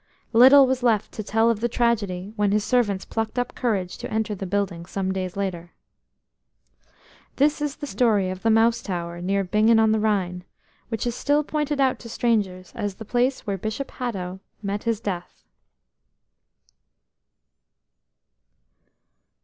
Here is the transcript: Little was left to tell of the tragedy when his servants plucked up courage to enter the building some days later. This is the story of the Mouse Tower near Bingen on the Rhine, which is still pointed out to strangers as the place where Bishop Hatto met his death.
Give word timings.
Little 0.33 0.65
was 0.65 0.81
left 0.81 1.11
to 1.11 1.21
tell 1.23 1.51
of 1.51 1.59
the 1.59 1.69
tragedy 1.69 2.33
when 2.35 2.51
his 2.51 2.63
servants 2.63 3.05
plucked 3.05 3.37
up 3.37 3.53
courage 3.53 3.99
to 3.99 4.11
enter 4.11 4.33
the 4.33 4.47
building 4.47 4.87
some 4.87 5.11
days 5.11 5.37
later. 5.37 5.73
This 7.35 7.61
is 7.61 7.75
the 7.75 7.85
story 7.85 8.31
of 8.31 8.41
the 8.41 8.49
Mouse 8.49 8.81
Tower 8.81 9.21
near 9.21 9.43
Bingen 9.43 9.77
on 9.77 9.91
the 9.91 9.99
Rhine, 9.99 10.43
which 10.89 11.05
is 11.05 11.13
still 11.13 11.43
pointed 11.43 11.79
out 11.79 11.99
to 11.99 12.09
strangers 12.09 12.71
as 12.75 12.95
the 12.95 13.05
place 13.05 13.41
where 13.45 13.59
Bishop 13.59 13.91
Hatto 13.91 14.39
met 14.63 14.85
his 14.85 14.99
death. 14.99 15.43